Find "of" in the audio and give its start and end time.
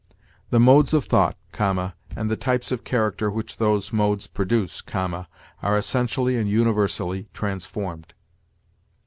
0.95-1.05, 2.71-2.83